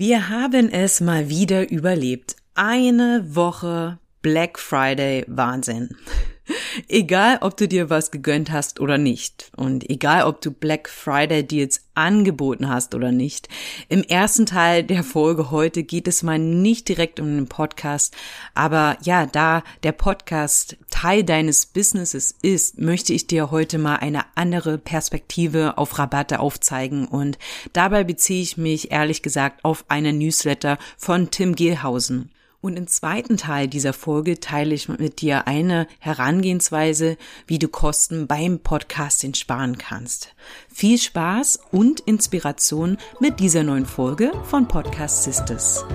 Wir 0.00 0.30
haben 0.30 0.70
es 0.70 1.02
mal 1.02 1.28
wieder 1.28 1.70
überlebt. 1.70 2.34
Eine 2.54 3.22
Woche 3.34 3.98
Black 4.22 4.58
Friday 4.58 5.26
Wahnsinn. 5.28 5.94
Egal, 6.88 7.38
ob 7.40 7.56
du 7.56 7.68
dir 7.68 7.90
was 7.90 8.10
gegönnt 8.10 8.50
hast 8.50 8.80
oder 8.80 8.98
nicht. 8.98 9.50
Und 9.56 9.88
egal, 9.88 10.24
ob 10.24 10.40
du 10.40 10.50
Black 10.50 10.88
Friday 10.88 11.46
Deals 11.46 11.82
angeboten 11.94 12.68
hast 12.68 12.94
oder 12.94 13.12
nicht, 13.12 13.48
im 13.88 14.02
ersten 14.02 14.46
Teil 14.46 14.82
der 14.82 15.04
Folge 15.04 15.50
heute 15.50 15.82
geht 15.82 16.08
es 16.08 16.22
mal 16.22 16.38
nicht 16.38 16.88
direkt 16.88 17.20
um 17.20 17.26
den 17.26 17.46
Podcast, 17.46 18.16
aber 18.54 18.96
ja, 19.02 19.26
da 19.26 19.62
der 19.82 19.92
Podcast 19.92 20.76
Teil 20.90 21.24
deines 21.24 21.66
Businesses 21.66 22.34
ist, 22.42 22.78
möchte 22.78 23.12
ich 23.12 23.26
dir 23.26 23.50
heute 23.50 23.78
mal 23.78 23.96
eine 23.96 24.24
andere 24.34 24.78
Perspektive 24.78 25.78
auf 25.78 25.98
Rabatte 25.98 26.40
aufzeigen. 26.40 27.06
Und 27.06 27.38
dabei 27.72 28.04
beziehe 28.04 28.42
ich 28.42 28.56
mich 28.56 28.90
ehrlich 28.90 29.22
gesagt 29.22 29.64
auf 29.64 29.84
einen 29.88 30.18
Newsletter 30.18 30.78
von 30.96 31.30
Tim 31.30 31.54
Gehlhausen. 31.54 32.30
Und 32.62 32.76
im 32.76 32.86
zweiten 32.86 33.38
Teil 33.38 33.68
dieser 33.68 33.94
Folge 33.94 34.38
teile 34.38 34.74
ich 34.74 34.86
mit 34.90 35.22
dir 35.22 35.46
eine 35.46 35.86
Herangehensweise, 35.98 37.16
wie 37.46 37.58
du 37.58 37.68
Kosten 37.68 38.26
beim 38.26 38.58
Podcasting 38.58 39.32
sparen 39.32 39.78
kannst. 39.78 40.34
Viel 40.68 40.98
Spaß 40.98 41.60
und 41.72 42.00
Inspiration 42.00 42.98
mit 43.18 43.40
dieser 43.40 43.62
neuen 43.62 43.86
Folge 43.86 44.32
von 44.44 44.68
Podcast 44.68 45.24
Sisters. 45.24 45.86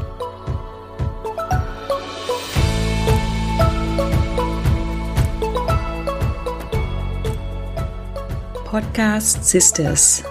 Podcast 8.63 9.45
Sisters. 9.45 10.23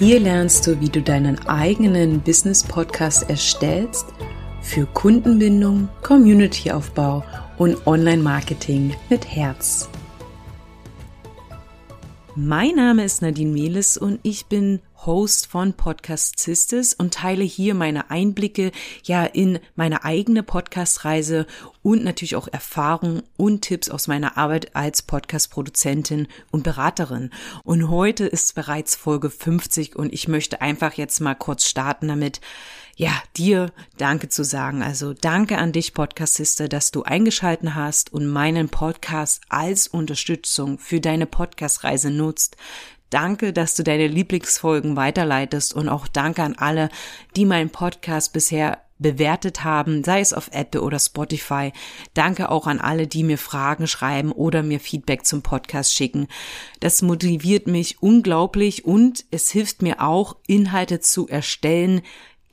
Hier 0.00 0.18
lernst 0.18 0.66
du, 0.66 0.80
wie 0.80 0.88
du 0.88 1.00
deinen 1.02 1.38
eigenen 1.46 2.20
Business 2.20 2.64
Podcast 2.64 3.30
erstellst 3.30 4.06
für 4.62 4.86
Kundenbindung, 4.86 5.88
Communityaufbau 6.02 7.24
und 7.58 7.86
Online-Marketing 7.86 8.94
mit 9.08 9.26
Herz. 9.26 9.88
Mein 12.34 12.76
Name 12.76 13.04
ist 13.04 13.20
Nadine 13.20 13.50
Mehles 13.50 13.96
und 13.96 14.20
ich 14.22 14.46
bin 14.46 14.80
Host 15.04 15.46
von 15.46 15.72
Podcast 15.72 16.38
Sisters 16.38 16.94
und 16.94 17.14
teile 17.14 17.42
hier 17.42 17.74
meine 17.74 18.10
Einblicke 18.10 18.70
ja 19.02 19.24
in 19.24 19.58
meine 19.74 20.04
eigene 20.04 20.42
Podcast-Reise 20.42 21.46
und 21.82 22.04
natürlich 22.04 22.36
auch 22.36 22.46
Erfahrungen 22.46 23.22
und 23.36 23.62
Tipps 23.62 23.88
aus 23.88 24.06
meiner 24.06 24.36
Arbeit 24.36 24.76
als 24.76 25.02
Podcast-Produzentin 25.02 26.28
und 26.50 26.62
Beraterin. 26.62 27.30
Und 27.64 27.88
heute 27.88 28.26
ist 28.26 28.54
bereits 28.54 28.94
Folge 28.94 29.30
50 29.30 29.96
und 29.96 30.12
ich 30.12 30.28
möchte 30.28 30.60
einfach 30.60 30.94
jetzt 30.94 31.20
mal 31.20 31.34
kurz 31.34 31.64
starten 31.64 32.08
damit, 32.08 32.40
ja, 32.98 33.12
dir 33.36 33.72
Danke 33.96 34.28
zu 34.28 34.42
sagen. 34.42 34.82
Also 34.82 35.14
danke 35.14 35.58
an 35.58 35.70
dich, 35.70 35.94
Podcastiste, 35.94 36.68
dass 36.68 36.90
du 36.90 37.04
eingeschalten 37.04 37.76
hast 37.76 38.12
und 38.12 38.26
meinen 38.26 38.68
Podcast 38.68 39.42
als 39.48 39.86
Unterstützung 39.86 40.80
für 40.80 41.00
deine 41.00 41.26
Podcast-Reise 41.26 42.10
nutzt. 42.10 42.56
Danke, 43.08 43.52
dass 43.52 43.76
du 43.76 43.84
deine 43.84 44.08
Lieblingsfolgen 44.08 44.96
weiterleitest 44.96 45.74
und 45.74 45.88
auch 45.88 46.08
danke 46.08 46.42
an 46.42 46.56
alle, 46.56 46.88
die 47.36 47.44
meinen 47.44 47.70
Podcast 47.70 48.32
bisher 48.32 48.82
bewertet 48.98 49.62
haben, 49.62 50.02
sei 50.02 50.18
es 50.18 50.32
auf 50.32 50.50
Apple 50.50 50.82
oder 50.82 50.98
Spotify. 50.98 51.72
Danke 52.14 52.50
auch 52.50 52.66
an 52.66 52.80
alle, 52.80 53.06
die 53.06 53.22
mir 53.22 53.38
Fragen 53.38 53.86
schreiben 53.86 54.32
oder 54.32 54.64
mir 54.64 54.80
Feedback 54.80 55.24
zum 55.24 55.42
Podcast 55.42 55.94
schicken. 55.94 56.26
Das 56.80 57.00
motiviert 57.02 57.68
mich 57.68 58.02
unglaublich 58.02 58.84
und 58.84 59.24
es 59.30 59.52
hilft 59.52 59.82
mir 59.82 60.02
auch, 60.02 60.34
Inhalte 60.48 60.98
zu 60.98 61.28
erstellen, 61.28 62.02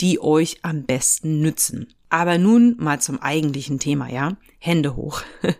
die 0.01 0.21
euch 0.21 0.57
am 0.61 0.83
besten 0.83 1.41
nützen. 1.41 1.87
Aber 2.09 2.37
nun 2.37 2.75
mal 2.77 3.01
zum 3.01 3.21
eigentlichen 3.21 3.79
Thema, 3.79 4.09
ja? 4.09 4.37
Hände 4.59 4.95
hoch. 4.95 5.21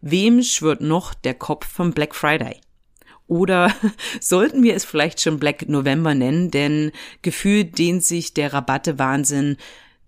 Wem 0.00 0.42
schwört 0.42 0.80
noch 0.80 1.14
der 1.14 1.34
Kopf 1.34 1.66
vom 1.66 1.92
Black 1.92 2.14
Friday? 2.14 2.60
Oder 3.26 3.72
sollten 4.20 4.62
wir 4.62 4.74
es 4.74 4.84
vielleicht 4.84 5.20
schon 5.20 5.38
Black 5.38 5.68
November 5.68 6.14
nennen, 6.14 6.50
denn 6.50 6.90
gefühlt 7.22 7.78
dehnt 7.78 8.04
sich 8.04 8.34
der 8.34 8.52
Rabatte-Wahnsinn, 8.52 9.56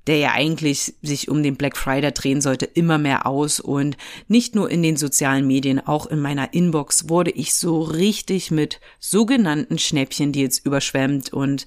der 0.08 0.16
ja 0.16 0.32
eigentlich 0.32 0.94
sich 1.02 1.28
um 1.28 1.42
den 1.42 1.56
Black 1.56 1.76
Friday 1.76 2.12
drehen 2.12 2.40
sollte, 2.40 2.66
immer 2.66 2.98
mehr 2.98 3.26
aus 3.26 3.60
und 3.60 3.96
nicht 4.26 4.54
nur 4.56 4.68
in 4.70 4.82
den 4.82 4.96
sozialen 4.96 5.46
Medien, 5.46 5.78
auch 5.78 6.06
in 6.06 6.20
meiner 6.20 6.52
Inbox 6.52 7.08
wurde 7.08 7.30
ich 7.30 7.54
so 7.54 7.80
richtig 7.82 8.50
mit 8.50 8.80
sogenannten 8.98 9.78
Schnäppchen, 9.78 10.32
die 10.32 10.40
jetzt 10.40 10.66
überschwemmt 10.66 11.32
und 11.32 11.66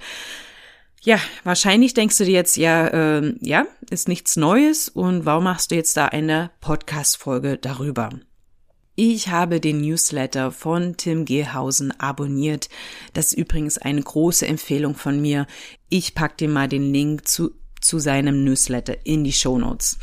ja, 1.05 1.19
wahrscheinlich 1.43 1.93
denkst 1.93 2.17
du 2.17 2.25
dir 2.25 2.33
jetzt, 2.33 2.57
ja, 2.57 2.87
äh, 2.87 3.35
ja, 3.39 3.67
ist 3.89 4.07
nichts 4.07 4.37
Neues 4.37 4.89
und 4.89 5.25
warum 5.25 5.43
machst 5.45 5.69
du 5.69 5.75
jetzt 5.75 5.95
da 5.97 6.07
eine 6.07 6.49
Podcast-Folge 6.61 7.57
darüber? 7.57 8.09
Ich 8.95 9.27
habe 9.27 9.59
den 9.59 9.81
Newsletter 9.81 10.51
von 10.51 10.97
Tim 10.97 11.25
Gehlhausen 11.25 11.97
abonniert. 11.99 12.69
Das 13.13 13.27
ist 13.27 13.33
übrigens 13.33 13.77
eine 13.77 14.01
große 14.01 14.47
Empfehlung 14.47 14.95
von 14.95 15.21
mir. 15.21 15.45
Ich 15.89 16.15
pack 16.15 16.37
dir 16.37 16.49
mal 16.49 16.67
den 16.67 16.91
Link 16.91 17.27
zu, 17.27 17.51
zu 17.81 17.99
seinem 17.99 18.43
Newsletter 18.43 19.05
in 19.05 19.23
die 19.23 19.33
Show 19.33 19.59
Notes. 19.59 19.99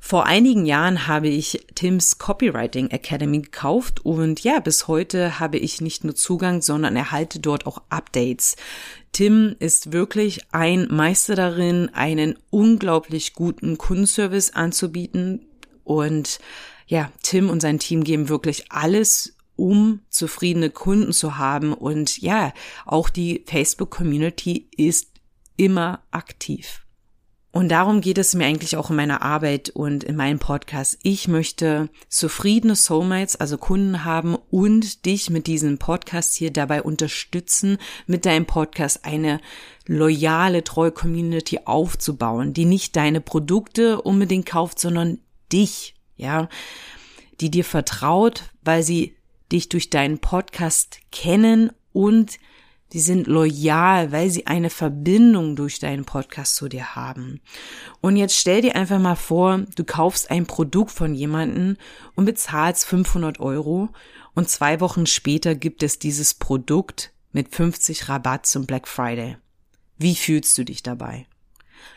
Vor 0.00 0.26
einigen 0.26 0.66
Jahren 0.66 1.08
habe 1.08 1.26
ich 1.26 1.66
Tims 1.74 2.18
Copywriting 2.18 2.90
Academy 2.90 3.40
gekauft 3.40 4.04
und 4.04 4.44
ja, 4.44 4.60
bis 4.60 4.86
heute 4.86 5.40
habe 5.40 5.58
ich 5.58 5.80
nicht 5.80 6.04
nur 6.04 6.14
Zugang, 6.14 6.62
sondern 6.62 6.94
erhalte 6.94 7.40
dort 7.40 7.66
auch 7.66 7.82
Updates. 7.88 8.54
Tim 9.16 9.56
ist 9.60 9.92
wirklich 9.92 10.42
ein 10.52 10.88
Meister 10.90 11.36
darin, 11.36 11.88
einen 11.94 12.38
unglaublich 12.50 13.32
guten 13.32 13.78
Kundenservice 13.78 14.50
anzubieten 14.50 15.46
und 15.84 16.38
ja, 16.86 17.10
Tim 17.22 17.48
und 17.48 17.62
sein 17.62 17.78
Team 17.78 18.04
geben 18.04 18.28
wirklich 18.28 18.70
alles 18.70 19.34
um 19.56 20.00
zufriedene 20.10 20.68
Kunden 20.68 21.14
zu 21.14 21.38
haben. 21.38 21.72
Und 21.72 22.20
ja, 22.20 22.52
auch 22.84 23.08
die 23.08 23.42
Facebook-Community 23.46 24.68
ist 24.76 25.08
immer 25.56 26.02
aktiv. 26.10 26.85
Und 27.56 27.70
darum 27.70 28.02
geht 28.02 28.18
es 28.18 28.34
mir 28.34 28.44
eigentlich 28.44 28.76
auch 28.76 28.90
in 28.90 28.96
meiner 28.96 29.22
Arbeit 29.22 29.70
und 29.70 30.04
in 30.04 30.14
meinem 30.14 30.38
Podcast. 30.38 30.98
Ich 31.02 31.26
möchte 31.26 31.88
zufriedene 32.06 32.76
Soulmates, 32.76 33.36
also 33.36 33.56
Kunden 33.56 34.04
haben 34.04 34.36
und 34.50 35.06
dich 35.06 35.30
mit 35.30 35.46
diesem 35.46 35.78
Podcast 35.78 36.34
hier 36.34 36.52
dabei 36.52 36.82
unterstützen, 36.82 37.78
mit 38.06 38.26
deinem 38.26 38.44
Podcast 38.44 39.06
eine 39.06 39.40
loyale, 39.86 40.64
treue 40.64 40.92
Community 40.92 41.60
aufzubauen, 41.64 42.52
die 42.52 42.66
nicht 42.66 42.94
deine 42.94 43.22
Produkte 43.22 44.02
unbedingt 44.02 44.44
kauft, 44.44 44.78
sondern 44.78 45.20
dich, 45.50 45.94
ja, 46.14 46.50
die 47.40 47.50
dir 47.50 47.64
vertraut, 47.64 48.50
weil 48.64 48.82
sie 48.82 49.16
dich 49.50 49.70
durch 49.70 49.88
deinen 49.88 50.18
Podcast 50.18 50.98
kennen 51.10 51.72
und 51.94 52.38
Sie 52.88 53.00
sind 53.00 53.26
loyal, 53.26 54.12
weil 54.12 54.30
sie 54.30 54.46
eine 54.46 54.70
Verbindung 54.70 55.56
durch 55.56 55.80
deinen 55.80 56.04
Podcast 56.04 56.54
zu 56.54 56.68
dir 56.68 56.94
haben. 56.94 57.40
Und 58.00 58.16
jetzt 58.16 58.36
stell 58.36 58.62
dir 58.62 58.76
einfach 58.76 59.00
mal 59.00 59.16
vor, 59.16 59.64
du 59.74 59.84
kaufst 59.84 60.30
ein 60.30 60.46
Produkt 60.46 60.92
von 60.92 61.14
jemanden 61.14 61.78
und 62.14 62.26
bezahlst 62.26 62.86
500 62.86 63.40
Euro 63.40 63.88
und 64.34 64.48
zwei 64.48 64.80
Wochen 64.80 65.06
später 65.06 65.54
gibt 65.54 65.82
es 65.82 65.98
dieses 65.98 66.34
Produkt 66.34 67.12
mit 67.32 67.54
50 67.54 68.08
Rabatt 68.08 68.46
zum 68.46 68.66
Black 68.66 68.86
Friday. 68.86 69.36
Wie 69.98 70.14
fühlst 70.14 70.56
du 70.56 70.64
dich 70.64 70.82
dabei? 70.82 71.26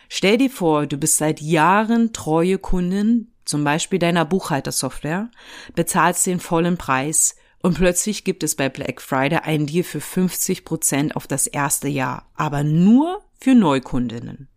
Stell 0.08 0.38
dir 0.38 0.50
vor, 0.50 0.88
du 0.88 0.98
bist 0.98 1.18
seit 1.18 1.40
Jahren 1.40 2.14
treue 2.14 2.58
Kundin, 2.58 3.32
zum 3.46 3.64
Beispiel 3.64 4.00
deiner 4.00 4.26
Buchhaltersoftware, 4.26 5.30
bezahlst 5.76 6.26
den 6.26 6.40
vollen 6.40 6.78
Preis, 6.78 7.36
und 7.62 7.76
plötzlich 7.76 8.24
gibt 8.24 8.44
es 8.44 8.56
bei 8.56 8.70
Black 8.70 9.02
Friday 9.02 9.40
einen 9.40 9.66
Deal 9.66 9.84
für 9.84 10.02
50 10.02 10.66
Prozent 10.66 11.16
auf 11.16 11.28
das 11.28 11.48
erste 11.48 11.88
Jahr, 11.88 12.30
aber 12.36 12.64
nur 12.64 13.22
für 13.40 13.56
Neukundinnen. 13.56 14.48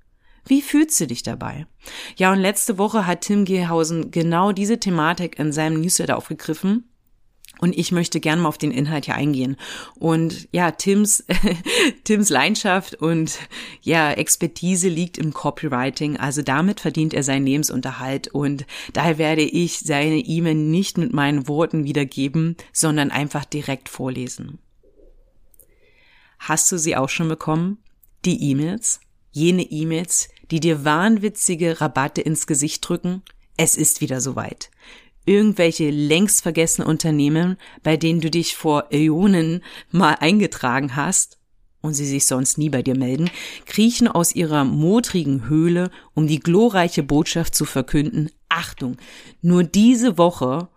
Wie 0.47 0.63
fühlst 0.63 1.01
du 1.01 1.07
dich 1.07 1.23
dabei? 1.23 1.67
Ja, 2.17 2.33
und 2.33 2.39
letzte 2.41 2.79
Woche 2.79 3.07
hat 3.07 3.23
Tim 3.23 3.45
Gehausen 3.45 4.11
genau 4.11 4.53
diese 4.53 4.79
Thematik 4.79 5.39
in 5.39 5.53
seinem 5.53 5.81
Newsletter 5.81 6.17
aufgegriffen 6.17 6.92
und 7.63 7.79
ich 7.79 7.93
möchte 7.93 8.19
gerne 8.19 8.43
mal 8.43 8.49
auf 8.49 8.59
den 8.59 8.73
Inhalt 8.73 9.05
hier 9.05 9.15
eingehen. 9.15 9.57
Und 9.95 10.49
ja, 10.51 10.73
Tims, 10.73 11.25
Tims 12.05 12.29
Leidenschaft 12.29 12.97
und 12.97 13.39
ja, 13.83 14.11
Expertise 14.11 14.89
liegt 14.89 15.17
im 15.17 15.33
Copywriting. 15.33 16.17
Also 16.17 16.43
damit 16.43 16.81
verdient 16.81 17.15
er 17.15 17.23
seinen 17.23 17.47
Lebensunterhalt. 17.47 18.27
Und 18.27 18.67
daher 18.95 19.17
werde 19.17 19.43
ich 19.43 19.79
seine 19.79 20.17
E-Mail 20.17 20.57
nicht 20.57 20.99
mit 20.99 21.13
meinen 21.13 21.47
Worten 21.47 21.85
wiedergeben, 21.85 22.57
sondern 22.73 23.13
einfach 23.13 23.45
direkt 23.45 23.89
vorlesen. 23.89 24.59
Hast 26.41 26.73
du 26.73 26.79
sie 26.79 26.97
auch 26.97 27.11
schon 27.11 27.29
bekommen? 27.29 27.79
Die 28.25 28.51
E-Mails? 28.51 28.99
Jene 29.31 29.63
E-Mails, 29.63 30.31
die 30.51 30.59
dir 30.59 30.85
wahnwitzige 30.85 31.81
Rabatte 31.81 32.23
ins 32.23 32.49
Gesicht 32.49 32.89
drücken? 32.89 33.23
Es 33.57 33.77
ist 33.77 34.01
wieder 34.01 34.21
soweit 34.21 34.69
irgendwelche 35.25 35.91
längst 35.91 36.43
vergessene 36.43 36.87
Unternehmen, 36.87 37.57
bei 37.83 37.97
denen 37.97 38.21
du 38.21 38.31
dich 38.31 38.57
vor 38.57 38.87
Äonen 38.91 39.63
mal 39.91 40.17
eingetragen 40.21 40.97
hast? 40.97 41.39
und 41.83 41.95
sie 41.95 42.07
sich 42.07 42.27
sonst 42.27 42.59
nie 42.59 42.71
bei 42.71 42.83
dir 42.83 42.97
melden, 42.97 43.29
kriechen 43.67 44.09
aus 44.09 44.35
ihrer 44.35 44.65
modrigen 44.65 45.49
Höhle, 45.49 45.91
um 46.15 46.27
die 46.27 46.39
glorreiche 46.39 47.03
Botschaft 47.03 47.55
zu 47.55 47.65
verkünden. 47.65 48.31
Achtung, 48.49 48.97
nur 49.43 49.65
diese 49.65 50.17
Woche 50.17 50.69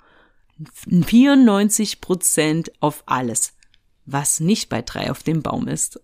94 0.86 2.01
Prozent 2.01 2.71
auf 2.80 3.03
alles, 3.06 3.53
was 4.06 4.39
nicht 4.39 4.68
bei 4.69 4.81
drei 4.81 5.12
auf 5.12 5.24
dem 5.24 5.42
Baum 5.42 5.68
ist. 5.68 6.01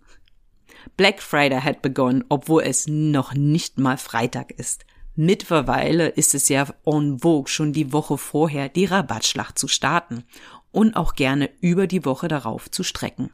Black 0.98 1.22
Friday 1.22 1.62
hat 1.62 1.82
begonnen, 1.82 2.24
obwohl 2.30 2.64
es 2.64 2.88
noch 2.88 3.34
nicht 3.34 3.80
mal 3.80 3.98
Freitag 3.98 4.52
ist. 4.52 4.86
Mittlerweile 5.24 6.08
ist 6.08 6.34
es 6.34 6.50
ja 6.50 6.66
en 6.84 7.20
vogue, 7.20 7.48
schon 7.48 7.74
die 7.74 7.94
Woche 7.94 8.18
vorher 8.18 8.70
die 8.70 8.86
Rabattschlacht 8.86 9.60
zu 9.60 9.68
starten 9.68 10.24
und 10.72 10.96
auch 10.96 11.14
gerne 11.14 11.52
über 11.60 11.86
die 11.86 12.06
Woche 12.06 12.28
darauf 12.28 12.72
zu 12.72 12.82
strecken. 12.82 13.30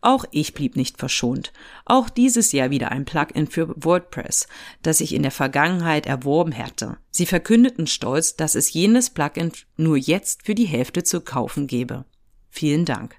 Auch 0.00 0.24
ich 0.30 0.54
blieb 0.54 0.74
nicht 0.74 0.96
verschont. 0.96 1.52
Auch 1.84 2.08
dieses 2.08 2.52
Jahr 2.52 2.70
wieder 2.70 2.92
ein 2.92 3.04
Plugin 3.04 3.46
für 3.46 3.74
WordPress, 3.76 4.46
das 4.80 5.02
ich 5.02 5.14
in 5.14 5.20
der 5.20 5.30
Vergangenheit 5.30 6.06
erworben 6.06 6.56
hatte. 6.56 6.96
Sie 7.10 7.26
verkündeten 7.26 7.86
stolz, 7.86 8.36
dass 8.36 8.54
es 8.54 8.72
jenes 8.72 9.10
Plugin 9.10 9.52
nur 9.76 9.98
jetzt 9.98 10.46
für 10.46 10.54
die 10.54 10.64
Hälfte 10.64 11.02
zu 11.02 11.20
kaufen 11.20 11.66
gebe. 11.66 12.06
Vielen 12.48 12.86
Dank. 12.86 13.16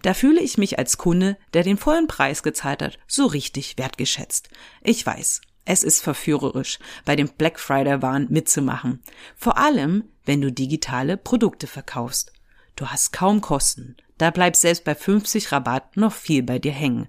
Da 0.00 0.14
fühle 0.14 0.40
ich 0.40 0.56
mich 0.56 0.78
als 0.78 0.96
Kunde, 0.96 1.36
der 1.52 1.62
den 1.62 1.76
vollen 1.76 2.06
Preis 2.06 2.42
gezahlt 2.42 2.80
hat, 2.80 2.98
so 3.06 3.26
richtig 3.26 3.76
wertgeschätzt. 3.76 4.48
Ich 4.82 5.04
weiß, 5.04 5.42
es 5.64 5.82
ist 5.82 6.00
verführerisch, 6.00 6.78
bei 7.04 7.16
dem 7.16 7.28
Black 7.28 7.60
Friday 7.60 8.02
Wahn 8.02 8.26
mitzumachen. 8.30 9.02
Vor 9.36 9.58
allem, 9.58 10.04
wenn 10.24 10.40
du 10.40 10.52
digitale 10.52 11.16
Produkte 11.16 11.66
verkaufst. 11.66 12.32
Du 12.76 12.86
hast 12.86 13.12
kaum 13.12 13.40
Kosten. 13.40 13.96
Da 14.18 14.30
bleibt 14.30 14.56
selbst 14.56 14.84
bei 14.84 14.94
50 14.94 15.52
Rabatt 15.52 15.96
noch 15.96 16.12
viel 16.12 16.42
bei 16.42 16.58
dir 16.58 16.72
hängen. 16.72 17.08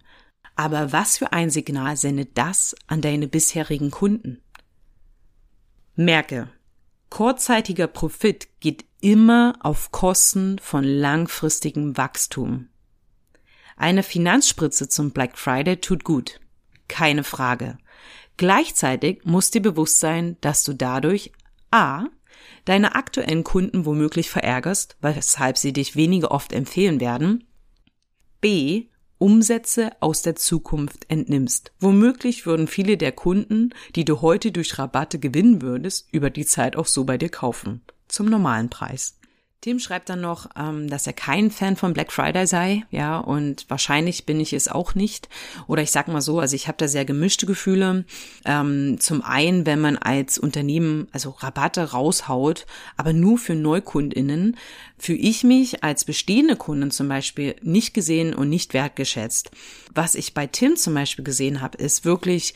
Aber 0.56 0.92
was 0.92 1.18
für 1.18 1.34
ein 1.34 1.50
Signal 1.50 1.98
sendet 1.98 2.38
das 2.38 2.76
an 2.88 3.02
deine 3.02 3.28
bisherigen 3.28 3.92
Kunden? 3.92 4.42
Merke, 5.96 6.50
kurzzeitiger 7.10 7.88
Profit 7.88 8.48
geht 8.60 8.86
immer 9.02 9.56
auf 9.60 9.92
Kosten 9.92 10.60
von 10.60 10.84
langfristigem 10.84 11.98
Wachstum. 11.98 12.70
Eine 13.76 14.04
Finanzspritze 14.04 14.90
zum 14.90 15.12
Black 15.12 15.38
Friday 15.38 15.78
tut 15.78 16.04
gut. 16.04 16.40
Keine 16.88 17.24
Frage. 17.24 17.78
Gleichzeitig 18.38 19.22
muss 19.24 19.52
dir 19.52 19.62
bewusst 19.62 20.00
sein, 20.00 20.38
dass 20.42 20.64
du 20.64 20.74
dadurch 20.74 21.32
A. 21.70 22.06
deine 22.66 22.96
aktuellen 22.96 23.44
Kunden 23.44 23.86
womöglich 23.86 24.30
verärgerst, 24.30 24.98
weshalb 25.02 25.58
sie 25.58 25.74
dich 25.74 25.96
weniger 25.96 26.32
oft 26.32 26.54
empfehlen 26.54 27.00
werden, 27.00 27.46
B. 28.40 28.88
Umsätze 29.20 29.92
aus 30.00 30.24
der 30.24 30.36
Zukunft 30.36 31.06
entnimmst. 31.08 31.72
Womöglich 31.80 32.48
würden 32.48 32.66
viele 32.66 32.98
der 32.98 33.12
Kunden, 33.12 33.70
die 33.96 34.04
du 34.04 34.22
heute 34.22 34.52
durch 34.52 34.80
Rabatte 34.80 35.20
gewinnen 35.20 35.62
würdest, 35.62 36.12
über 36.12 36.32
die 36.32 36.46
Zeit 36.46 36.76
auch 36.76 36.88
so 36.88 37.04
bei 37.06 37.20
dir 37.20 37.30
kaufen. 37.30 37.84
Zum 38.08 38.26
normalen 38.26 38.72
Preis. 38.72 39.20
Tim 39.62 39.78
schreibt 39.78 40.10
dann 40.10 40.22
noch, 40.22 40.50
ähm, 40.58 40.90
dass 40.90 41.06
er 41.06 41.14
kein 41.14 41.52
Fan 41.52 41.76
von 41.76 41.94
Black 41.94 42.12
Friday 42.12 42.48
sei, 42.48 42.84
ja, 42.90 43.20
und 43.20 43.70
wahrscheinlich 43.70 44.26
bin 44.26 44.40
ich 44.40 44.54
es 44.54 44.68
auch 44.68 44.96
nicht. 44.96 45.30
Oder 45.68 45.84
ich 45.84 45.92
sag 45.92 46.08
mal 46.08 46.20
so, 46.20 46.40
also 46.40 46.56
ich 46.56 46.68
habe 46.68 46.80
da 46.80 46.88
sehr 46.88 47.06
gemischte 47.06 47.46
Gefühle. 47.46 48.04
Ähm, 48.44 49.00
zum 49.00 49.22
einen, 49.22 49.68
wenn 49.68 49.80
man 49.80 49.98
als 49.98 50.40
Unternehmen 50.40 51.08
also 51.12 51.30
Rabatte 51.30 51.92
raushaut, 51.92 52.66
aber 52.98 53.14
nur 53.14 53.38
für 53.38 53.54
NeukundInnen, 53.54 54.58
fühle 54.98 55.20
ich 55.20 55.44
mich 55.44 55.84
als 55.84 56.06
bestehende 56.06 56.56
Kunden 56.56 56.90
zum 56.90 57.08
Beispiel 57.08 57.56
nicht 57.62 57.94
gesehen 57.94 58.34
und 58.34 58.50
nicht 58.50 58.74
wertgeschätzt. 58.74 59.52
Was 59.94 60.16
ich 60.16 60.34
bei 60.34 60.48
Tim 60.48 60.76
zum 60.76 60.96
Beispiel 60.96 61.24
gesehen 61.24 61.62
habe, 61.62 61.78
ist 61.78 62.04
wirklich 62.04 62.56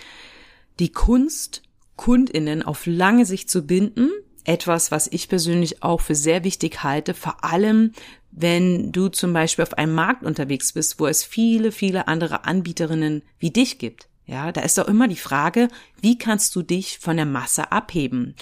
die 0.80 0.92
Kunst, 0.92 1.62
KundInnen 1.98 2.64
auf 2.64 2.88
lange 2.88 3.28
Sicht 3.28 3.50
zu 3.52 3.62
binden 3.62 4.10
etwas, 4.46 4.92
was 4.92 5.08
ich 5.08 5.28
persönlich 5.28 5.84
auch 5.84 6.02
für 6.02 6.16
sehr 6.16 6.44
wichtig 6.44 6.84
halte, 6.84 7.14
vor 7.14 7.44
allem 7.44 7.92
wenn 8.32 8.92
du 8.92 9.08
zum 9.08 9.32
Beispiel 9.34 9.64
auf 9.64 9.78
einem 9.78 9.94
Markt 9.94 10.24
unterwegs 10.24 10.74
bist, 10.74 11.00
wo 11.00 11.08
es 11.08 11.24
viele, 11.24 11.72
viele 11.72 12.08
andere 12.08 12.46
Anbieterinnen 12.46 13.24
wie 13.40 13.52
dich 13.52 13.80
gibt. 13.80 14.10
Ja, 14.26 14.52
da 14.52 14.62
ist 14.62 14.78
doch 14.78 14.88
immer 14.88 15.08
die 15.08 15.16
Frage, 15.16 15.70
wie 16.02 16.18
kannst 16.18 16.56
du 16.56 16.62
dich 16.62 17.00
von 17.00 17.16
der 17.16 17.26
Masse 17.26 17.72
abheben? 17.72 18.36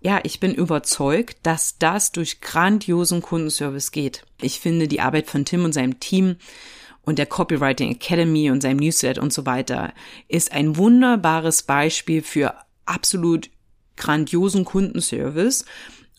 Ja, 0.00 0.20
ich 0.22 0.38
bin 0.38 0.54
überzeugt, 0.54 1.38
dass 1.42 1.78
das 1.78 2.12
durch 2.12 2.40
grandiosen 2.40 3.22
Kundenservice 3.22 3.90
geht. 3.90 4.24
Ich 4.40 4.60
finde 4.60 4.86
die 4.86 5.00
Arbeit 5.00 5.28
von 5.28 5.44
Tim 5.44 5.64
und 5.64 5.72
seinem 5.72 5.98
Team 5.98 6.36
und 7.02 7.18
der 7.18 7.26
Copywriting 7.26 7.90
Academy 7.92 8.50
und 8.50 8.60
seinem 8.60 8.78
Newsletter 8.78 9.22
und 9.22 9.32
so 9.32 9.46
weiter 9.46 9.92
ist 10.28 10.52
ein 10.52 10.76
wunderbares 10.76 11.62
Beispiel 11.62 12.22
für 12.22 12.54
absolut 12.84 13.50
grandiosen 13.98 14.64
Kundenservice. 14.64 15.64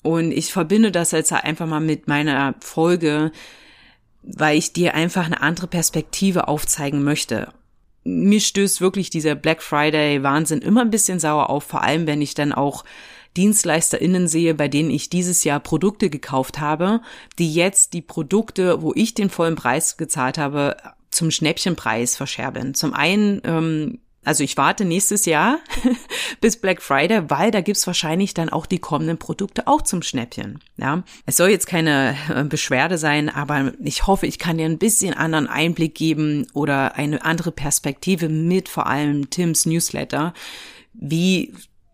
Und 0.02 0.31
ich 0.31 0.54
verbinde 0.54 0.92
das 0.92 1.12
jetzt 1.12 1.34
einfach 1.34 1.68
mal 1.68 1.81
mit 1.81 2.08
meiner 2.08 2.56
Folge, 2.62 3.31
weil 4.24 4.58
ich 4.58 4.74
dir 4.74 4.94
einfach 4.94 5.26
eine 5.26 5.42
andere 5.42 5.68
Perspektive 5.68 6.48
aufzeigen 6.48 7.04
möchte. 7.04 7.52
Mir 8.04 8.40
stößt 8.40 8.81
wirklich 8.81 9.10
dieser 9.10 9.36
Black 9.36 9.62
Friday 9.62 10.24
Wahnsinn 10.24 10.62
immer 10.62 10.81
ein 10.81 10.90
bisschen 10.90 11.20
sauer 11.20 11.50
auf, 11.50 11.64
vor 11.64 11.84
allem 11.84 12.08
wenn 12.08 12.22
ich 12.22 12.34
dann 12.34 12.54
auch 12.54 12.86
DienstleisterInnen 13.38 14.28
sehe, 14.28 14.56
bei 14.56 14.68
denen 14.68 14.90
ich 14.90 15.10
dieses 15.10 15.44
Jahr 15.44 15.60
Produkte 15.60 16.10
gekauft 16.10 16.60
habe, 16.60 17.02
die 17.38 17.54
jetzt 17.54 17.94
die 17.94 18.02
Produkte, 18.02 18.81
wo 18.81 18.94
ich 18.96 19.14
den 19.14 19.30
vollen 19.30 19.56
Preis 19.56 19.98
gezahlt 19.98 20.38
habe, 20.38 20.78
zum 21.12 21.31
Schnäppchenpreis 21.31 22.18
verscherben. 22.18 22.74
Zum 22.74 22.94
einen 22.94 23.42
ähm, 23.44 24.00
also 24.25 24.44
ich 24.44 24.57
warte 24.57 24.86
nächstes 24.86 25.25
Jahr 25.25 25.60
bis 26.42 26.57
Black 26.57 26.81
Friday, 26.81 27.30
weil 27.30 27.51
da 27.51 27.62
gibt's 27.62 27.88
wahrscheinlich 27.88 28.33
dann 28.33 28.50
auch 28.50 28.66
die 28.66 28.80
kommenden 28.80 29.18
Produkte 29.18 29.68
auch 29.68 29.81
zum 29.81 30.01
Schnäppchen. 30.01 30.60
Ja, 30.77 31.04
es 31.25 31.38
soll 31.38 31.50
jetzt 31.50 31.68
keine 31.68 32.16
äh, 32.33 32.44
Beschwerde 32.44 32.98
sein, 32.98 33.30
aber 33.30 33.74
ich 33.83 34.07
hoffe, 34.07 34.27
ich 34.27 34.38
kann 34.38 34.57
dir 34.57 34.66
ein 34.66 34.77
bisschen 34.77 35.13
anderen 35.13 35.48
Einblick 35.48 35.95
geben 35.95 36.48
oder 36.54 36.95
eine 36.95 37.24
andere 37.24 37.51
Perspektive 37.51 38.30
mit 38.30 38.68
vor 38.68 38.88
allem 38.88 39.30
Tims 39.30 39.66
Newsletter, 39.66 40.33
wie 40.94 41.54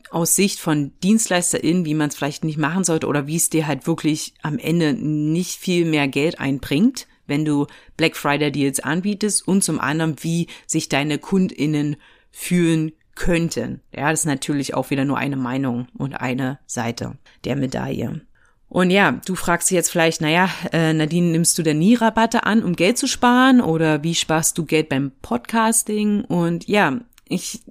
aus 0.09 0.35
Sicht 0.35 0.59
von 0.59 0.93
DienstleisterInnen, 1.03 1.85
wie 1.85 1.93
man 1.93 2.09
es 2.09 2.15
vielleicht 2.15 2.43
nicht 2.43 2.57
machen 2.57 2.83
sollte 2.83 3.07
oder 3.07 3.27
wie 3.27 3.35
es 3.35 3.49
dir 3.49 3.67
halt 3.67 3.85
wirklich 3.85 4.33
am 4.41 4.57
Ende 4.57 4.93
nicht 4.93 5.59
viel 5.59 5.85
mehr 5.85 6.07
Geld 6.07 6.39
einbringt, 6.39 7.07
wenn 7.27 7.43
du 7.43 7.67
Black 7.97 8.15
Friday 8.15 8.51
Deals 8.51 8.79
anbietest 8.79 9.47
und 9.47 9.63
zum 9.63 9.79
anderen, 9.79 10.15
wie 10.21 10.47
sich 10.67 10.89
deine 10.89 11.17
KundInnen 11.17 11.97
fühlen 12.35 12.91
könnten. 13.15 13.79
Ja, 13.95 14.11
das 14.11 14.21
ist 14.21 14.25
natürlich 14.25 14.73
auch 14.73 14.89
wieder 14.89 15.05
nur 15.05 15.17
eine 15.17 15.37
Meinung 15.37 15.87
und 15.97 16.13
eine 16.13 16.59
Seite 16.67 17.17
der 17.45 17.55
Medaille. 17.55 18.21
Und 18.67 18.89
ja, 18.89 19.21
du 19.25 19.35
fragst 19.35 19.69
dich 19.69 19.75
jetzt 19.75 19.89
vielleicht, 19.89 20.19
naja, 20.19 20.49
äh, 20.73 20.91
Nadine, 20.91 21.27
nimmst 21.27 21.57
du 21.57 21.63
denn 21.63 21.79
nie 21.79 21.95
Rabatte 21.95 22.43
an, 22.43 22.61
um 22.61 22.75
Geld 22.75 22.97
zu 22.97 23.07
sparen? 23.07 23.61
Oder 23.61 24.03
wie 24.03 24.15
sparst 24.15 24.57
du 24.57 24.65
Geld 24.65 24.89
beim 24.89 25.13
Podcasting? 25.21 26.25
Und 26.25 26.67
ja, 26.67 26.99
ich 27.29 27.61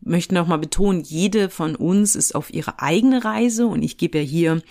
möchte 0.00 0.34
nochmal 0.34 0.58
betonen, 0.58 1.00
jede 1.00 1.50
von 1.50 1.74
uns 1.74 2.14
ist 2.14 2.36
auf 2.36 2.54
ihre 2.54 2.80
eigene 2.80 3.24
Reise 3.24 3.66
und 3.66 3.82
ich 3.82 3.96
gebe 3.96 4.18
ja 4.18 4.24
hier 4.24 4.62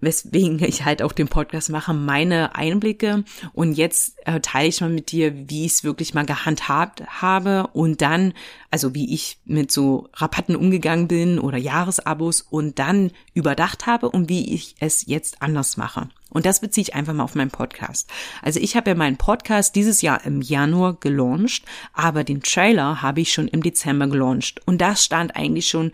weswegen 0.00 0.62
ich 0.62 0.84
halt 0.84 1.02
auch 1.02 1.12
den 1.12 1.28
Podcast 1.28 1.70
mache, 1.70 1.94
meine 1.94 2.54
Einblicke. 2.54 3.24
Und 3.52 3.74
jetzt 3.74 4.16
äh, 4.26 4.40
teile 4.40 4.68
ich 4.68 4.80
mal 4.80 4.90
mit 4.90 5.12
dir, 5.12 5.48
wie 5.48 5.66
ich 5.66 5.72
es 5.72 5.84
wirklich 5.84 6.14
mal 6.14 6.26
gehandhabt 6.26 7.02
habe 7.06 7.68
und 7.72 8.00
dann, 8.02 8.34
also 8.70 8.94
wie 8.94 9.14
ich 9.14 9.38
mit 9.44 9.70
so 9.70 10.08
Rabatten 10.14 10.56
umgegangen 10.56 11.08
bin 11.08 11.38
oder 11.38 11.58
Jahresabos 11.58 12.42
und 12.42 12.78
dann 12.78 13.10
überdacht 13.34 13.86
habe 13.86 14.10
und 14.10 14.28
wie 14.28 14.54
ich 14.54 14.76
es 14.80 15.06
jetzt 15.06 15.42
anders 15.42 15.76
mache. 15.76 16.08
Und 16.30 16.44
das 16.44 16.60
beziehe 16.60 16.82
ich 16.82 16.94
einfach 16.94 17.14
mal 17.14 17.24
auf 17.24 17.34
meinen 17.34 17.50
Podcast. 17.50 18.10
Also 18.42 18.60
ich 18.60 18.76
habe 18.76 18.90
ja 18.90 18.96
meinen 18.96 19.16
Podcast 19.16 19.74
dieses 19.74 20.02
Jahr 20.02 20.24
im 20.26 20.42
Januar 20.42 20.94
gelauncht, 21.00 21.64
aber 21.94 22.22
den 22.22 22.42
Trailer 22.42 23.00
habe 23.00 23.22
ich 23.22 23.32
schon 23.32 23.48
im 23.48 23.62
Dezember 23.62 24.08
gelauncht. 24.08 24.60
Und 24.66 24.80
das 24.80 25.04
stand 25.04 25.36
eigentlich 25.36 25.68
schon 25.68 25.92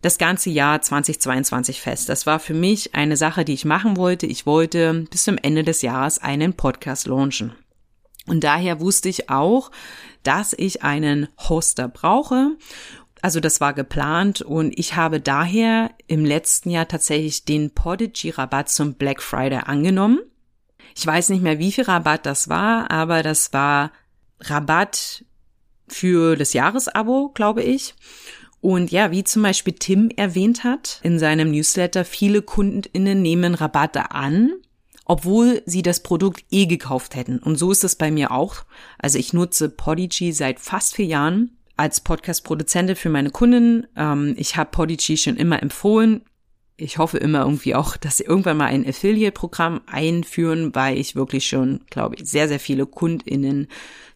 das 0.00 0.18
ganze 0.18 0.50
Jahr 0.50 0.80
2022 0.80 1.80
fest. 1.80 2.08
Das 2.08 2.26
war 2.26 2.38
für 2.38 2.54
mich 2.54 2.94
eine 2.94 3.16
Sache, 3.16 3.44
die 3.44 3.54
ich 3.54 3.64
machen 3.64 3.96
wollte. 3.96 4.26
Ich 4.26 4.46
wollte 4.46 5.06
bis 5.10 5.24
zum 5.24 5.38
Ende 5.38 5.64
des 5.64 5.82
Jahres 5.82 6.18
einen 6.18 6.54
Podcast 6.54 7.06
launchen. 7.06 7.52
Und 8.26 8.44
daher 8.44 8.80
wusste 8.80 9.08
ich 9.08 9.30
auch, 9.30 9.70
dass 10.22 10.52
ich 10.52 10.82
einen 10.82 11.28
Hoster 11.48 11.88
brauche. 11.88 12.56
Also 13.22 13.40
das 13.40 13.60
war 13.60 13.72
geplant 13.72 14.42
und 14.42 14.78
ich 14.78 14.94
habe 14.94 15.20
daher 15.20 15.90
im 16.06 16.24
letzten 16.24 16.70
Jahr 16.70 16.86
tatsächlich 16.86 17.44
den 17.44 17.70
Podigy 17.72 18.30
Rabatt 18.30 18.68
zum 18.68 18.94
Black 18.94 19.22
Friday 19.22 19.60
angenommen. 19.64 20.20
Ich 20.94 21.06
weiß 21.06 21.30
nicht 21.30 21.42
mehr, 21.42 21.58
wie 21.58 21.72
viel 21.72 21.84
Rabatt 21.84 22.26
das 22.26 22.48
war, 22.48 22.90
aber 22.90 23.22
das 23.22 23.52
war 23.52 23.90
Rabatt 24.40 25.24
für 25.88 26.36
das 26.36 26.52
Jahresabo, 26.52 27.30
glaube 27.34 27.62
ich. 27.62 27.94
Und 28.60 28.90
ja, 28.90 29.10
wie 29.10 29.24
zum 29.24 29.42
Beispiel 29.42 29.74
Tim 29.74 30.10
erwähnt 30.16 30.64
hat 30.64 31.00
in 31.02 31.18
seinem 31.18 31.50
Newsletter, 31.50 32.04
viele 32.04 32.42
KundInnen 32.42 33.22
nehmen 33.22 33.54
Rabatte 33.54 34.10
an, 34.10 34.52
obwohl 35.04 35.62
sie 35.64 35.82
das 35.82 36.02
Produkt 36.02 36.44
eh 36.50 36.66
gekauft 36.66 37.14
hätten. 37.14 37.38
Und 37.38 37.56
so 37.56 37.70
ist 37.70 37.84
es 37.84 37.96
bei 37.96 38.10
mir 38.10 38.30
auch. 38.32 38.64
Also 38.98 39.18
ich 39.18 39.32
nutze 39.32 39.68
Podigy 39.68 40.32
seit 40.32 40.58
fast 40.60 40.94
vier 40.96 41.06
Jahren 41.06 41.56
als 41.76 42.00
Podcast-Produzentin 42.00 42.96
für 42.96 43.08
meine 43.08 43.30
Kunden. 43.30 43.86
Ähm, 43.96 44.34
ich 44.36 44.56
habe 44.56 44.70
Podigy 44.70 45.16
schon 45.16 45.36
immer 45.36 45.62
empfohlen. 45.62 46.22
Ich 46.80 46.98
hoffe 46.98 47.18
immer 47.18 47.40
irgendwie 47.40 47.74
auch, 47.74 47.96
dass 47.96 48.18
sie 48.18 48.24
irgendwann 48.24 48.56
mal 48.56 48.66
ein 48.66 48.86
Affiliate-Programm 48.86 49.80
einführen, 49.86 50.72
weil 50.76 50.96
ich 50.96 51.16
wirklich 51.16 51.48
schon, 51.48 51.80
glaube 51.90 52.14
ich, 52.14 52.24
sehr, 52.24 52.46
sehr 52.46 52.60
viele 52.60 52.86
KundInnen 52.86 53.66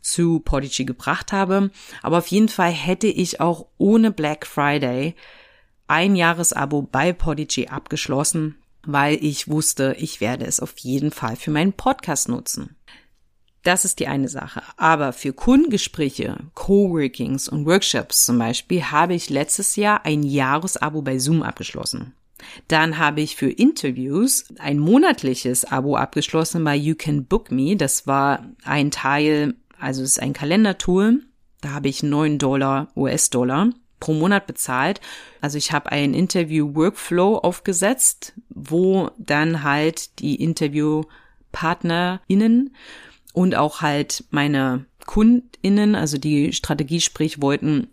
zu 0.01 0.39
Podigy 0.39 0.85
gebracht 0.85 1.33
habe. 1.33 1.73
Aber 2.03 2.19
auf 2.19 2.29
jeden 2.29 2.49
Fall 2.49 2.71
hätte 2.71 3.09
ich 3.09 3.41
auch 3.41 3.67
ohne 3.79 4.13
Black 4.13 4.47
Friday 4.47 5.17
ein 5.89 6.15
Jahresabo 6.15 6.83
bei 6.83 7.13
Podigy 7.13 7.67
abgeschlossen, 7.67 8.55
weil 8.87 9.19
ich 9.21 9.49
wusste, 9.49 9.97
ich 9.99 10.21
werde 10.21 10.47
es 10.47 10.61
auf 10.61 10.79
jeden 10.79 11.11
Fall 11.11 11.35
für 11.35 11.51
meinen 11.51 11.73
Podcast 11.73 12.29
nutzen. 12.29 12.77
Das 13.65 13.85
ist 13.85 13.99
die 13.99 14.07
eine 14.07 14.29
Sache. 14.29 14.63
Aber 14.77 15.13
für 15.13 15.33
Kundengespräche, 15.33 16.37
Coworkings 16.55 17.49
und 17.49 17.67
Workshops 17.67 18.25
zum 18.25 18.39
Beispiel 18.39 18.85
habe 18.85 19.15
ich 19.15 19.31
letztes 19.31 19.75
Jahr 19.75 20.05
ein 20.05 20.23
Jahresabo 20.23 21.03
bei 21.03 21.19
Zoom 21.19 21.43
abgeschlossen. 21.43 22.15
Dann 22.69 22.99
habe 22.99 23.21
ich 23.21 23.35
für 23.37 23.51
Interviews 23.51 24.47
ein 24.59 24.79
monatliches 24.79 25.65
Abo 25.65 25.97
abgeschlossen 25.97 26.63
bei 26.65 26.77
You 26.77 26.95
Can 26.97 27.25
Book 27.25 27.51
Me. 27.51 27.77
Das 27.77 28.07
war 28.07 28.47
ein 28.65 28.91
Teil, 28.91 29.55
also 29.79 30.03
es 30.03 30.11
ist 30.11 30.21
ein 30.21 30.33
Kalendertool. 30.33 31.23
Da 31.61 31.71
habe 31.71 31.89
ich 31.89 32.03
9 32.03 32.39
Dollar 32.39 32.89
US-Dollar 32.97 33.71
pro 34.01 34.15
Monat 34.15 34.47
bezahlt. 34.49 35.01
Also 35.41 35.59
ich 35.59 35.71
habe 35.73 35.93
einen 35.93 36.13
Interview-Workflow 36.13 37.39
aufgesetzt, 37.39 38.33
wo 38.49 39.11
dann 39.17 39.63
halt 39.63 40.19
die 40.19 40.43
InterviewpartnerInnen 40.43 42.75
und 43.33 43.55
auch 43.55 43.81
halt 43.81 44.25
meine 44.31 44.87
KundInnen, 45.07 45.95
also 45.95 46.19
die 46.19 46.53
Strategie 46.53 47.01
sprich 47.01 47.41
wollten, 47.41 47.92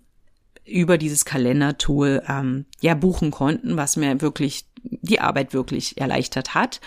über 0.69 0.97
dieses 0.97 1.25
Kalendertool 1.25 2.23
ähm, 2.27 2.65
ja 2.81 2.93
buchen 2.93 3.31
konnten, 3.31 3.77
was 3.77 3.97
mir 3.97 4.21
wirklich 4.21 4.65
die 4.81 5.19
Arbeit 5.19 5.53
wirklich 5.53 5.97
erleichtert 5.97 6.53
hat. 6.53 6.79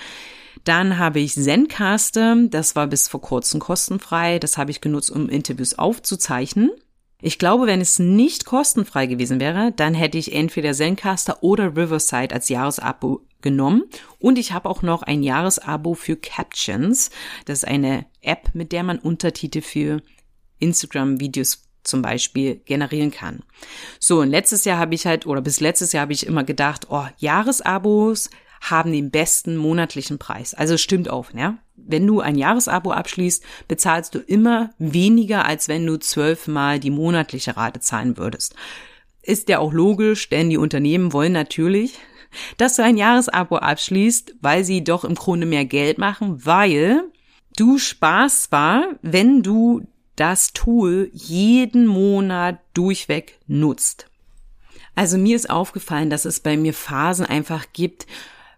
Dann 0.65 0.99
habe 0.99 1.21
ich 1.21 1.35
Zencaster, 1.35 2.37
das 2.49 2.77
war 2.77 2.87
bis 2.87 3.09
vor 3.09 3.21
kurzem 3.21 3.61
kostenfrei, 3.61 4.39
das 4.39 4.59
habe 4.59 4.71
ich 4.71 4.81
genutzt, 4.81 5.11
um 5.11 5.29
Interviews 5.29 5.79
aufzuzeichnen. 5.79 6.71
Ich 7.21 7.39
glaube, 7.39 7.67
wenn 7.67 7.81
es 7.81 8.01
nicht 8.01 8.45
kostenfrei 8.45 9.07
gewesen 9.07 9.39
wäre, 9.39 9.73
dann 9.73 9.95
hätte 9.95 10.19
ich 10.19 10.35
entweder 10.35 10.73
Zencaster 10.73 11.43
oder 11.43 11.77
Riverside 11.77 12.35
als 12.35 12.49
Jahresabo 12.49 13.21
genommen. 13.43 13.85
Und 14.19 14.39
ich 14.39 14.53
habe 14.53 14.69
auch 14.69 14.83
noch 14.83 15.03
ein 15.03 15.23
Jahresabo 15.23 15.95
für 15.95 16.17
Captions. 16.17 17.11
Das 17.45 17.59
ist 17.59 17.69
eine 17.69 18.07
App, 18.23 18.51
mit 18.55 18.73
der 18.73 18.83
man 18.83 18.99
Untertitel 18.99 19.61
für 19.61 20.03
Instagram-Videos 20.59 21.63
zum 21.85 22.03
Beispiel 22.03 22.57
generieren 22.65 23.11
kann. 23.11 23.43
So, 23.99 24.21
und 24.21 24.31
letztes 24.31 24.65
Jahr 24.65 24.79
habe 24.79 24.95
ich 24.95 25.07
halt, 25.07 25.27
oder 25.27 25.41
bis 25.41 25.61
letztes 25.61 25.93
Jahr 25.93 26.03
habe 26.03 26.13
ich 26.13 26.27
immer 26.27 26.45
gedacht, 26.45 26.87
oh, 26.91 27.07
Jahresabos 27.19 28.31
haben 28.63 28.93
den 28.93 29.11
besten 29.11 29.57
monatlichen 29.57 30.19
Preis. 30.19 30.55
Also 30.55 30.77
stimmt 30.79 31.11
auch, 31.11 31.33
ne? 31.33 31.59
Wenn 31.75 32.07
du 32.07 32.21
ein 32.21 32.37
Jahresabo 32.37 32.93
abschließt, 32.93 33.43
bezahlst 33.67 34.15
du 34.15 34.21
immer 34.21 34.71
weniger, 34.79 35.45
als 35.45 35.67
wenn 35.67 35.85
du 35.85 35.99
zwölfmal 35.99 36.79
die 36.79 36.91
monatliche 36.91 37.57
Rate 37.57 37.81
zahlen 37.81 38.17
würdest. 38.17 38.55
Ist 39.23 39.49
ja 39.49 39.59
auch 39.59 39.73
logisch, 39.73 40.29
denn 40.29 40.49
die 40.49 40.59
Unternehmen 40.59 41.13
wollen 41.13 41.33
natürlich, 41.33 41.99
dass 42.57 42.77
du 42.77 42.85
ein 42.85 42.97
Jahresabo 42.97 43.57
abschließt, 43.57 44.37
weil 44.41 44.65
sie 44.65 44.85
doch 44.85 45.05
im 45.05 45.17
Grunde 45.17 45.47
mehr 45.47 45.65
Geld 45.65 45.99
machen, 45.99 46.45
weil 46.47 47.03
du 47.57 47.79
sparst 47.79 48.45
zwar, 48.45 48.85
wenn 49.03 49.43
du 49.43 49.83
das 50.17 50.53
Tool 50.53 51.11
jeden 51.13 51.87
Monat 51.87 52.59
durchweg 52.75 53.39
nutzt. 53.47 54.07
Also 54.95 55.17
mir 55.17 55.37
ist 55.37 55.49
aufgefallen, 55.49 56.11
dass 56.11 56.25
es 56.25 56.41
bei 56.41 56.57
mir 56.57 56.75
Phasen 56.75 57.25
einfach 57.25 57.67
gibt, 57.73 58.07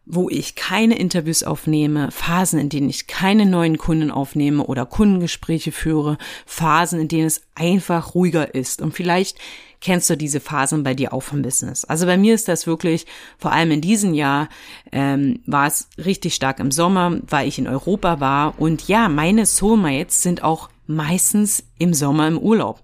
wo 0.07 0.29
ich 0.29 0.55
keine 0.55 0.99
Interviews 0.99 1.43
aufnehme, 1.43 2.11
Phasen, 2.11 2.59
in 2.59 2.69
denen 2.69 2.91
ich 2.91 3.07
keine 3.07 3.47
neuen 3.47 3.79
Kunden 3.79 4.11
aufnehme 4.11 4.65
oder 4.65 4.85
Kundengespräche 4.85 5.73
führe, 5.73 6.19
Phasen, 6.45 7.01
in 7.01 7.09
denen 7.09 7.27
es 7.27 7.43
einfach 7.55 8.15
ruhiger 8.15 8.55
ist. 8.55 8.83
Und 8.83 8.93
vielleicht 8.93 9.39
kennst 9.81 10.11
du 10.11 10.17
diese 10.17 10.41
Phasen 10.41 10.83
bei 10.83 10.95
dir 10.95 11.13
auch 11.13 11.23
vom 11.23 11.43
Business. 11.43 11.85
Also 11.85 12.05
bei 12.05 12.19
mir 12.19 12.35
ist 12.35 12.49
das 12.49 12.67
wirklich, 12.67 13.07
vor 13.39 13.53
allem 13.53 13.71
in 13.71 13.81
diesem 13.81 14.13
Jahr, 14.13 14.49
ähm, 14.93 15.41
war 15.47 15.67
es 15.67 15.89
richtig 16.03 16.35
stark 16.35 16.59
im 16.59 16.71
Sommer, 16.71 17.19
weil 17.27 17.49
ich 17.49 17.59
in 17.59 17.69
Europa 17.69 18.21
war. 18.21 18.61
Und 18.61 18.89
ja, 18.89 19.09
meine 19.09 19.47
Soulmates 19.47 20.23
sind 20.23 20.43
auch 20.43 20.69
meistens 20.87 21.65
im 21.79 21.95
Sommer 21.95 22.29
im 22.29 22.39
Urlaub. 22.39 22.83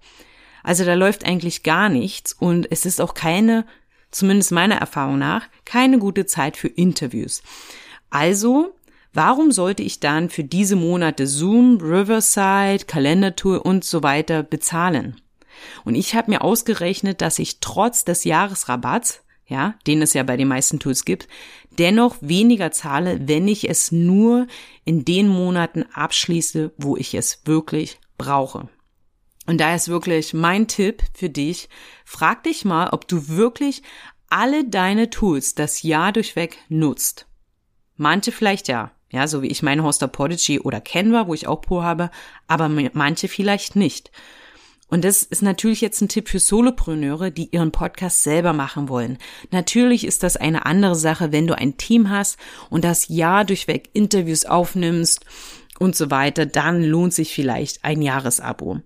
Also 0.63 0.85
da 0.85 0.95
läuft 0.95 1.25
eigentlich 1.25 1.63
gar 1.63 1.89
nichts 1.89 2.33
und 2.33 2.71
es 2.71 2.85
ist 2.87 3.01
auch 3.01 3.15
keine 3.15 3.65
zumindest 4.11 4.53
meiner 4.53 4.77
Erfahrung 4.77 5.19
nach, 5.19 5.47
keine 5.65 5.99
gute 5.99 6.27
Zeit 6.27 6.57
für 6.57 6.69
Interviews. 6.69 7.43
Also, 8.11 8.75
warum 9.13 9.53
sollte 9.53 9.83
ich 9.83 10.01
dann 10.01 10.31
für 10.31 10.45
diese 10.45 10.77
Monate 10.77 11.27
Zoom, 11.27 11.79
Riverside, 11.81 12.85
Kalendertour 12.87 13.65
und 13.65 13.85
so 13.85 14.03
weiter 14.03 14.43
bezahlen? 14.43 15.21
Und 15.85 15.95
ich 15.95 16.15
habe 16.15 16.31
mir 16.31 16.43
ausgerechnet, 16.43 17.21
dass 17.21 17.39
ich 17.39 17.61
trotz 17.61 18.05
des 18.05 18.25
Jahresrabatts, 18.25 19.23
ja, 19.51 19.75
den 19.87 20.01
es 20.01 20.15
ja 20.15 20.23
bei 20.23 20.37
den 20.37 20.49
meisten 20.49 20.79
Tools 20.79 21.05
gibt, 21.05 21.29
dennoch 21.79 22.17
weniger 22.21 22.71
zahle, 22.71 23.29
wenn 23.29 23.49
ich 23.49 23.69
es 23.69 23.93
nur 23.93 24.47
in 24.85 25.05
den 25.05 25.29
Monaten 25.29 25.85
abschließe, 25.93 26.73
wo 26.79 26.97
ich 26.97 27.15
es 27.15 27.43
wirklich 27.45 27.99
brauche. 28.17 28.69
Und 29.47 29.61
da 29.61 29.75
ist 29.75 29.89
wirklich 29.89 30.33
mein 30.33 30.69
Tipp 30.69 31.03
für 31.13 31.29
dich. 31.29 31.69
Frag 32.05 32.45
dich 32.45 32.65
mal, 32.65 32.91
ob 32.91 33.09
du 33.09 33.29
wirklich 33.29 33.83
alle 34.29 34.65
deine 34.65 35.11
Tools 35.11 35.57
das 35.57 35.83
Jahr 35.83 36.13
durchweg 36.13 36.59
nutzt. 36.69 37.27
Manche 37.97 38.31
vielleicht 38.31 38.69
ja, 38.69 38.93
ja, 39.11 39.27
so 39.27 39.43
wie 39.43 39.49
ich 39.49 39.65
meine 39.65 39.83
Hoster 39.83 40.07
Podigy 40.07 40.61
oder 40.61 40.81
Canva, 40.81 41.27
wo 41.27 41.35
ich 41.35 41.49
auch 41.49 41.61
Pro 41.61 41.83
habe, 41.83 42.11
aber 42.47 42.69
manche 42.69 43.27
vielleicht 43.27 43.75
nicht. 43.75 44.13
Und 44.91 45.05
das 45.05 45.23
ist 45.23 45.43
natürlich 45.43 45.81
jetzt 45.81 46.01
ein 46.01 46.09
Tipp 46.09 46.29
für 46.29 46.41
Solopreneure, 46.41 47.31
die 47.31 47.49
ihren 47.53 47.71
Podcast 47.71 48.23
selber 48.23 48.53
machen 48.53 48.89
wollen. 48.89 49.19
Natürlich 49.51 50.05
ist 50.05 50.23
das 50.23 50.37
eine 50.37 50.67
andere 50.67 50.97
Sache, 50.97 51.33
wenn 51.33 51.47
du 51.47 51.57
ein 51.57 51.77
Team 51.77 52.11
hast 52.11 52.39
und 52.69 52.85
das 52.85 53.09
Jahr 53.09 53.45
durchweg 53.45 53.89
Interviews 53.93 54.45
aufnimmst 54.45 55.25
und 55.79 55.97
so 55.97 56.11
weiter, 56.11 56.45
dann 56.45 56.83
lohnt 56.83 57.15
sich 57.15 57.33
vielleicht 57.33 57.85
ein 57.85 58.03
Jahresabo. 58.03 58.81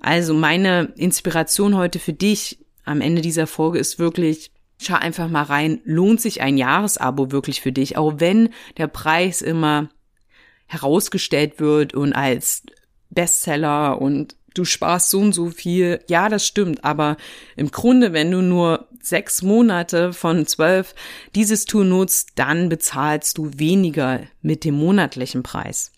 Also 0.00 0.34
meine 0.34 0.92
Inspiration 0.96 1.76
heute 1.76 1.98
für 1.98 2.12
dich 2.12 2.58
am 2.84 3.00
Ende 3.00 3.22
dieser 3.22 3.46
Folge 3.46 3.78
ist 3.78 3.98
wirklich, 3.98 4.52
schau 4.80 4.94
einfach 4.94 5.28
mal 5.28 5.42
rein, 5.42 5.80
lohnt 5.84 6.20
sich 6.20 6.40
ein 6.40 6.56
Jahresabo 6.56 7.32
wirklich 7.32 7.60
für 7.60 7.72
dich, 7.72 7.96
auch 7.96 8.14
wenn 8.18 8.50
der 8.76 8.86
Preis 8.86 9.42
immer 9.42 9.88
herausgestellt 10.66 11.58
wird 11.58 11.94
und 11.94 12.12
als 12.12 12.62
Bestseller 13.10 14.00
und 14.00 14.36
du 14.58 14.64
sparst 14.64 15.10
so 15.10 15.20
und 15.20 15.32
so 15.32 15.50
viel. 15.50 16.00
Ja, 16.08 16.28
das 16.28 16.46
stimmt, 16.46 16.84
aber 16.84 17.16
im 17.56 17.70
Grunde, 17.70 18.12
wenn 18.12 18.30
du 18.30 18.42
nur 18.42 18.88
sechs 19.00 19.42
Monate 19.42 20.12
von 20.12 20.46
zwölf 20.46 20.94
dieses 21.34 21.64
Tool 21.64 21.84
nutzt, 21.84 22.30
dann 22.34 22.68
bezahlst 22.68 23.38
du 23.38 23.50
weniger 23.56 24.20
mit 24.42 24.64
dem 24.64 24.74
monatlichen 24.74 25.42
Preis. 25.42 25.92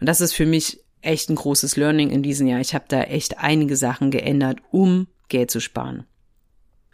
Und 0.00 0.06
das 0.06 0.20
ist 0.20 0.32
für 0.32 0.46
mich 0.46 0.80
echt 1.00 1.28
ein 1.28 1.36
großes 1.36 1.76
Learning 1.76 2.10
in 2.10 2.22
diesem 2.22 2.46
Jahr. 2.46 2.60
Ich 2.60 2.74
habe 2.74 2.84
da 2.88 3.02
echt 3.02 3.38
einige 3.38 3.76
Sachen 3.76 4.10
geändert, 4.10 4.58
um 4.70 5.08
Geld 5.28 5.50
zu 5.50 5.60
sparen. 5.60 6.04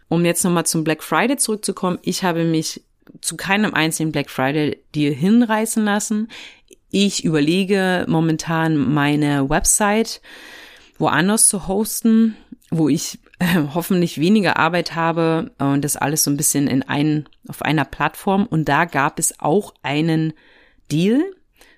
Um 0.09 0.25
jetzt 0.25 0.45
nochmal 0.45 0.67
zum 0.67 0.85
Black 0.85 1.03
Friday 1.03 1.37
zurückzukommen, 1.37 1.99
ich 2.03 2.25
habe 2.25 2.45
mich 2.45 2.83
zu 3.21 3.37
keinem 3.37 3.75
einzigen 3.75 4.13
Black 4.13 4.31
Friday 4.31 4.83
dir 4.95 5.13
hinreißen 5.13 5.85
lassen. 5.85 6.29
Ich 6.91 7.25
überlege 7.25 8.07
momentan 8.09 8.77
meine 8.77 9.51
Website 9.51 10.21
woanders 10.99 11.49
zu 11.49 11.69
hosten, 11.69 12.37
wo 12.71 12.89
ich 12.89 13.19
äh, 13.39 13.63
hoffentlich 13.75 14.19
weniger 14.19 14.57
Arbeit 14.57 14.95
habe 14.95 15.53
und 15.59 15.83
das 15.85 15.97
alles 15.97 16.25
so 16.25 16.31
ein 16.31 16.37
bisschen 16.37 16.67
in 16.67 16.83
ein, 16.83 17.29
auf 17.49 17.63
einer 17.63 17.85
Plattform. 17.85 18.47
Und 18.47 18.69
da 18.69 18.85
gab 18.85 19.19
es 19.19 19.41
auch 19.41 19.75
einen 19.83 20.33
Deal, 20.91 21.23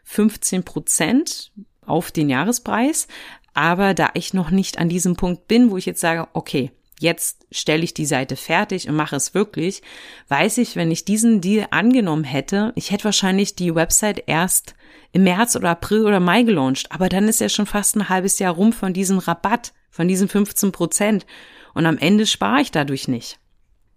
15 0.04 0.64
Prozent 0.64 1.52
auf 1.84 2.10
den 2.10 2.28
Jahrespreis. 2.28 3.08
Aber 3.52 3.94
da 3.94 4.10
ich 4.14 4.32
noch 4.32 4.50
nicht 4.50 4.78
an 4.78 4.88
diesem 4.88 5.16
Punkt 5.16 5.48
bin, 5.48 5.70
wo 5.70 5.76
ich 5.76 5.86
jetzt 5.86 6.00
sage, 6.00 6.28
okay, 6.32 6.70
jetzt 7.00 7.46
stelle 7.50 7.82
ich 7.82 7.94
die 7.94 8.06
Seite 8.06 8.36
fertig 8.36 8.88
und 8.88 8.94
mache 8.94 9.16
es 9.16 9.34
wirklich, 9.34 9.82
weiß 10.28 10.58
ich, 10.58 10.76
wenn 10.76 10.90
ich 10.90 11.04
diesen 11.04 11.40
Deal 11.40 11.66
angenommen 11.70 12.24
hätte, 12.24 12.72
ich 12.76 12.90
hätte 12.90 13.04
wahrscheinlich 13.04 13.56
die 13.56 13.74
Website 13.74 14.24
erst 14.26 14.74
im 15.12 15.24
März 15.24 15.56
oder 15.56 15.70
April 15.70 16.06
oder 16.06 16.20
Mai 16.20 16.42
gelauncht. 16.42 16.92
Aber 16.92 17.08
dann 17.08 17.28
ist 17.28 17.40
ja 17.40 17.48
schon 17.48 17.66
fast 17.66 17.96
ein 17.96 18.08
halbes 18.08 18.38
Jahr 18.38 18.54
rum 18.54 18.72
von 18.72 18.92
diesem 18.92 19.18
Rabatt, 19.18 19.72
von 19.90 20.06
diesen 20.06 20.28
15 20.28 20.72
Prozent. 20.72 21.26
Und 21.74 21.86
am 21.86 21.98
Ende 21.98 22.26
spare 22.26 22.60
ich 22.60 22.70
dadurch 22.70 23.08
nicht. 23.08 23.38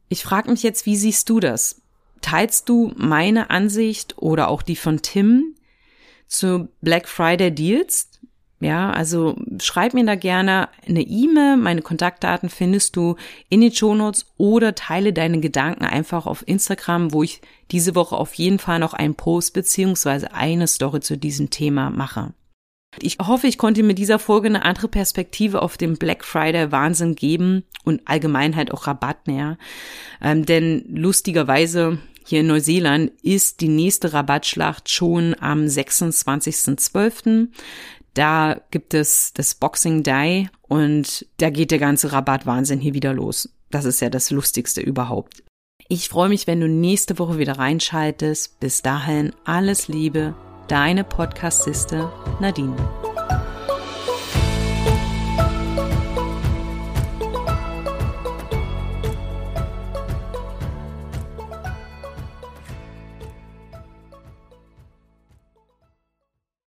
Ich 0.10 0.24
frage 0.24 0.50
mich 0.50 0.63
jetzt, 0.63 0.86
wie 0.86 0.95
siehst 0.95 1.29
du 1.29 1.39
das? 1.39 1.81
Teilst 2.22 2.69
du 2.69 2.93
meine 2.95 3.50
Ansicht 3.50 4.17
oder 4.17 4.48
auch 4.48 4.62
die 4.62 4.75
von 4.75 5.01
Tim, 5.01 5.55
zu 6.33 6.69
Black 6.81 7.07
Friday 7.07 7.53
Deals. 7.53 8.10
Ja, 8.63 8.91
also 8.91 9.36
schreib 9.60 9.93
mir 9.93 10.05
da 10.05 10.15
gerne 10.15 10.70
eine 10.88 11.01
E-Mail. 11.01 11.58
Meine 11.58 11.82
Kontaktdaten 11.82 12.50
findest 12.50 12.96
du 12.96 13.17
in 13.50 13.60
den 13.60 13.74
Shownotes 13.74 14.25
oder 14.38 14.74
teile 14.74 15.12
deine 15.12 15.41
Gedanken 15.41 15.84
einfach 15.84 16.25
auf 16.27 16.48
Instagram, 16.48 17.12
wo 17.12 17.24
ich 17.24 17.41
diese 17.72 17.93
Woche 17.93 18.15
auf 18.15 18.34
jeden 18.36 18.60
Fall 18.60 18.79
noch 18.79 18.93
einen 18.93 19.15
Post 19.15 19.53
beziehungsweise 19.53 20.34
eine 20.34 20.67
Story 20.67 21.01
zu 21.01 21.17
diesem 21.17 21.50
Thema 21.50 21.89
mache. 21.89 22.34
Ich 23.01 23.17
hoffe, 23.20 23.48
ich 23.48 23.58
konnte 23.58 23.84
mit 23.84 23.98
dieser 23.98 24.17
Folge 24.17 24.48
eine 24.48 24.63
andere 24.63 24.88
Perspektive 24.88 25.62
auf 25.62 25.75
den 25.75 25.98
Black 25.98 26.24
Friday 26.24 26.72
Wahnsinn 26.72 27.15
geben 27.15 27.63
und 27.84 28.01
allgemein 28.05 28.55
halt 28.55 28.72
auch 28.72 28.88
Rabatt 28.88 29.27
näher. 29.27 29.58
Ähm, 30.22 30.46
denn 30.46 30.86
lustigerweise 30.88 31.98
hier 32.25 32.42
in 32.42 32.48
Neuseeland 32.48 33.12
ist 33.22 33.62
die 33.62 33.68
nächste 33.68 34.13
Rabattschlacht 34.13 34.89
schon 34.89 35.36
am 35.39 35.65
26.12. 35.65 37.48
Da 38.13 38.62
gibt 38.72 38.94
es 38.94 39.34
das 39.34 39.56
Boxing 39.56 40.03
Day 40.03 40.50
und 40.62 41.25
da 41.38 41.50
geht 41.50 41.72
der 41.72 41.80
ganze 41.80 42.12
Rabattwahnsinn 42.12 42.80
hier 42.80 42.94
wieder 42.94 43.13
los. 43.13 43.50
Das 43.72 43.86
ist 43.86 44.01
ja 44.01 44.10
das 44.10 44.30
Lustigste 44.30 44.82
überhaupt. 44.82 45.44
Ich 45.89 46.10
freue 46.10 46.30
mich, 46.30 46.48
wenn 46.48 46.62
du 46.62 46.68
nächste 46.68 47.20
Woche 47.20 47.38
wieder 47.38 47.58
reinschaltest. 47.58 48.60
Bis 48.60 48.82
dahin 48.82 49.34
alles 49.46 49.88
Liebe, 49.88 50.36
deine 50.68 51.03
Podcast-Siste 51.03 52.12
Nadine. 52.39 52.75